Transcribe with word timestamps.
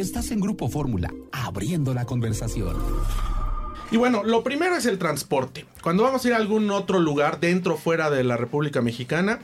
Estás 0.00 0.30
en 0.30 0.40
Grupo 0.40 0.70
Fórmula, 0.70 1.12
abriendo 1.30 1.92
la 1.92 2.06
conversación. 2.06 2.74
Y 3.90 3.98
bueno, 3.98 4.24
lo 4.24 4.42
primero 4.42 4.74
es 4.74 4.86
el 4.86 4.96
transporte. 4.96 5.66
Cuando 5.82 6.02
vamos 6.04 6.24
a 6.24 6.28
ir 6.28 6.32
a 6.32 6.38
algún 6.38 6.70
otro 6.70 6.98
lugar 7.00 7.38
dentro 7.38 7.74
o 7.74 7.76
fuera 7.76 8.08
de 8.08 8.24
la 8.24 8.38
República 8.38 8.80
Mexicana, 8.80 9.40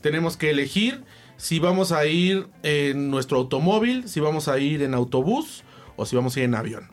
tenemos 0.00 0.36
que 0.36 0.50
elegir 0.50 1.04
si 1.36 1.60
vamos 1.60 1.92
a 1.92 2.04
ir 2.06 2.48
en 2.64 3.12
nuestro 3.12 3.38
automóvil, 3.38 4.08
si 4.08 4.18
vamos 4.18 4.48
a 4.48 4.58
ir 4.58 4.82
en 4.82 4.94
autobús 4.94 5.62
o 5.94 6.04
si 6.04 6.16
vamos 6.16 6.34
a 6.34 6.40
ir 6.40 6.46
en 6.46 6.56
avión. 6.56 6.88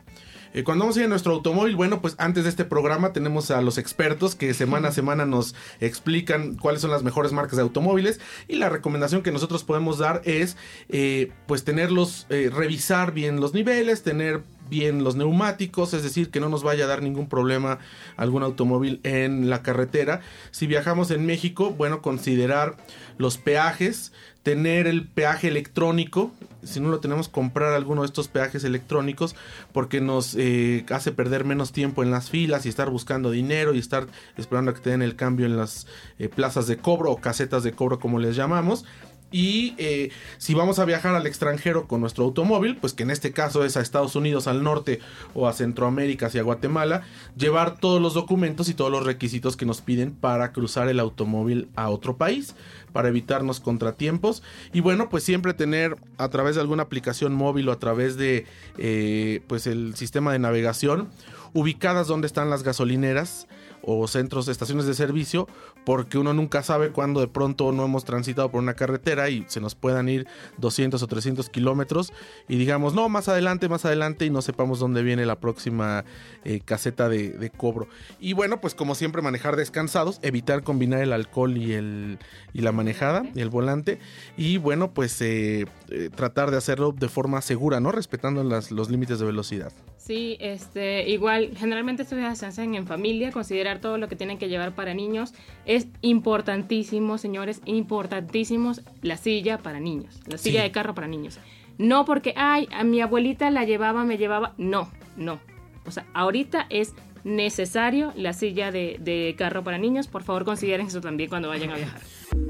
Eh, 0.52 0.64
cuando 0.64 0.84
vamos 0.84 0.96
a 0.96 1.00
ir 1.00 1.04
en 1.04 1.10
nuestro 1.10 1.32
automóvil, 1.32 1.76
bueno, 1.76 2.00
pues 2.00 2.14
antes 2.18 2.44
de 2.44 2.50
este 2.50 2.64
programa 2.64 3.12
tenemos 3.12 3.50
a 3.50 3.60
los 3.62 3.78
expertos 3.78 4.34
que 4.34 4.52
semana 4.52 4.88
a 4.88 4.92
semana 4.92 5.24
nos 5.24 5.54
explican 5.80 6.56
cuáles 6.56 6.82
son 6.82 6.90
las 6.90 7.02
mejores 7.02 7.32
marcas 7.32 7.56
de 7.56 7.62
automóviles 7.62 8.20
y 8.48 8.56
la 8.56 8.68
recomendación 8.68 9.22
que 9.22 9.30
nosotros 9.30 9.62
podemos 9.62 9.98
dar 9.98 10.22
es 10.24 10.56
eh, 10.88 11.32
pues 11.46 11.64
tenerlos, 11.64 12.26
eh, 12.30 12.50
revisar 12.52 13.12
bien 13.12 13.40
los 13.40 13.54
niveles, 13.54 14.02
tener 14.02 14.42
bien 14.70 15.04
los 15.04 15.16
neumáticos, 15.16 15.92
es 15.92 16.02
decir, 16.02 16.30
que 16.30 16.40
no 16.40 16.48
nos 16.48 16.62
vaya 16.62 16.84
a 16.84 16.88
dar 16.88 17.02
ningún 17.02 17.28
problema 17.28 17.78
algún 18.16 18.42
automóvil 18.42 19.00
en 19.02 19.50
la 19.50 19.62
carretera. 19.62 20.22
Si 20.50 20.66
viajamos 20.66 21.10
en 21.10 21.26
México, 21.26 21.70
bueno, 21.70 22.00
considerar 22.00 22.76
los 23.18 23.36
peajes, 23.36 24.12
tener 24.42 24.86
el 24.86 25.06
peaje 25.06 25.48
electrónico, 25.48 26.32
si 26.62 26.80
no 26.80 26.88
lo 26.88 27.00
tenemos, 27.00 27.28
comprar 27.28 27.74
alguno 27.74 28.02
de 28.02 28.06
estos 28.06 28.28
peajes 28.28 28.64
electrónicos 28.64 29.34
porque 29.72 30.00
nos 30.00 30.34
eh, 30.36 30.84
hace 30.90 31.12
perder 31.12 31.44
menos 31.44 31.72
tiempo 31.72 32.02
en 32.02 32.10
las 32.10 32.30
filas 32.30 32.64
y 32.64 32.68
estar 32.68 32.90
buscando 32.90 33.30
dinero 33.30 33.74
y 33.74 33.78
estar 33.78 34.06
esperando 34.36 34.70
a 34.70 34.74
que 34.74 34.80
te 34.80 34.90
den 34.90 35.02
el 35.02 35.16
cambio 35.16 35.46
en 35.46 35.56
las 35.56 35.86
eh, 36.18 36.28
plazas 36.28 36.66
de 36.66 36.78
cobro 36.78 37.10
o 37.10 37.20
casetas 37.20 37.62
de 37.62 37.72
cobro 37.72 37.98
como 37.98 38.18
les 38.18 38.36
llamamos. 38.36 38.84
Y 39.32 39.74
eh, 39.78 40.10
si 40.38 40.54
vamos 40.54 40.78
a 40.78 40.84
viajar 40.84 41.14
al 41.14 41.26
extranjero 41.26 41.86
con 41.86 42.00
nuestro 42.00 42.24
automóvil, 42.24 42.76
pues 42.76 42.92
que 42.92 43.04
en 43.04 43.10
este 43.10 43.32
caso 43.32 43.64
es 43.64 43.76
a 43.76 43.80
Estados 43.80 44.16
Unidos, 44.16 44.46
al 44.46 44.62
norte 44.62 45.00
o 45.34 45.46
a 45.46 45.52
Centroamérica, 45.52 46.26
hacia 46.26 46.42
Guatemala, 46.42 47.02
llevar 47.36 47.78
todos 47.78 48.02
los 48.02 48.14
documentos 48.14 48.68
y 48.68 48.74
todos 48.74 48.90
los 48.90 49.04
requisitos 49.04 49.56
que 49.56 49.66
nos 49.66 49.80
piden 49.80 50.12
para 50.12 50.52
cruzar 50.52 50.88
el 50.88 50.98
automóvil 50.98 51.68
a 51.76 51.90
otro 51.90 52.16
país, 52.16 52.56
para 52.92 53.08
evitarnos 53.08 53.60
contratiempos. 53.60 54.42
Y 54.72 54.80
bueno, 54.80 55.08
pues 55.08 55.22
siempre 55.22 55.54
tener 55.54 55.96
a 56.18 56.28
través 56.28 56.56
de 56.56 56.62
alguna 56.62 56.84
aplicación 56.84 57.32
móvil 57.32 57.68
o 57.68 57.72
a 57.72 57.78
través 57.78 58.16
de 58.16 58.46
eh, 58.78 59.42
pues 59.46 59.66
el 59.66 59.94
sistema 59.94 60.32
de 60.32 60.40
navegación 60.40 61.08
ubicadas 61.52 62.06
donde 62.06 62.26
están 62.26 62.50
las 62.50 62.62
gasolineras 62.62 63.48
o 63.82 64.06
centros, 64.08 64.48
estaciones 64.48 64.86
de 64.86 64.94
servicio, 64.94 65.48
porque 65.84 66.18
uno 66.18 66.32
nunca 66.34 66.62
sabe 66.62 66.90
cuándo 66.90 67.20
de 67.20 67.28
pronto 67.28 67.72
no 67.72 67.84
hemos 67.84 68.04
transitado 68.04 68.50
por 68.50 68.60
una 68.62 68.74
carretera 68.74 69.28
y 69.30 69.44
se 69.48 69.60
nos 69.60 69.74
puedan 69.74 70.08
ir 70.08 70.26
200 70.58 71.02
o 71.02 71.06
300 71.06 71.48
kilómetros 71.50 72.12
y 72.48 72.56
digamos, 72.56 72.94
no, 72.94 73.08
más 73.08 73.28
adelante, 73.28 73.68
más 73.68 73.84
adelante 73.84 74.26
y 74.26 74.30
no 74.30 74.42
sepamos 74.42 74.78
dónde 74.78 75.02
viene 75.02 75.26
la 75.26 75.40
próxima 75.40 76.04
eh, 76.44 76.60
caseta 76.64 77.08
de, 77.08 77.50
cobro. 77.56 77.88
Y 78.20 78.32
bueno, 78.32 78.60
pues 78.60 78.74
como 78.74 78.94
siempre 78.94 79.22
manejar 79.22 79.56
descansados, 79.56 80.20
evitar 80.22 80.62
combinar 80.62 81.00
el 81.00 81.12
alcohol 81.12 81.56
y, 81.56 81.72
el, 81.72 82.18
y 82.52 82.60
la 82.60 82.72
manejada 82.72 83.24
y 83.34 83.40
el 83.40 83.50
volante 83.50 83.98
y 84.36 84.58
bueno, 84.58 84.92
pues 84.92 85.20
eh, 85.20 85.66
eh, 85.90 86.10
tratar 86.14 86.50
de 86.50 86.56
hacerlo 86.56 86.92
de 86.92 87.08
forma 87.08 87.40
segura, 87.40 87.80
¿no? 87.80 87.92
Respetando 87.92 88.42
los 88.44 88.90
límites 88.90 89.18
de 89.18 89.26
velocidad. 89.26 89.72
Sí, 89.96 90.36
este, 90.40 91.08
igual, 91.08 91.50
generalmente 91.56 92.02
estos 92.02 92.18
viajes 92.18 92.38
se 92.38 92.46
hacen 92.46 92.74
en 92.74 92.86
familia, 92.86 93.30
todo 93.78 93.98
lo 93.98 94.08
que 94.08 94.16
tienen 94.16 94.38
que 94.38 94.48
llevar 94.48 94.74
para 94.74 94.94
niños. 94.94 95.32
Es 95.66 95.86
importantísimo, 96.00 97.18
señores, 97.18 97.62
importantísimo 97.64 98.72
la 99.02 99.16
silla 99.16 99.58
para 99.58 99.80
niños, 99.80 100.20
la 100.26 100.38
silla 100.38 100.62
de 100.62 100.72
carro 100.72 100.94
para 100.94 101.06
niños. 101.06 101.38
No 101.78 102.04
porque, 102.04 102.34
ay, 102.36 102.68
a 102.72 102.84
mi 102.84 103.00
abuelita 103.00 103.50
la 103.50 103.64
llevaba, 103.64 104.04
me 104.04 104.18
llevaba. 104.18 104.54
No, 104.58 104.90
no. 105.16 105.40
O 105.86 105.90
sea, 105.90 106.04
ahorita 106.12 106.66
es 106.68 106.94
necesario 107.24 108.12
la 108.16 108.32
silla 108.32 108.70
de, 108.70 108.96
de 109.00 109.34
carro 109.38 109.64
para 109.64 109.78
niños. 109.78 110.08
Por 110.08 110.22
favor, 110.22 110.44
consideren 110.44 110.86
eso 110.86 111.00
también 111.00 111.30
cuando 111.30 111.48
vayan 111.48 111.70
a 111.70 111.76
viajar. 111.76 112.00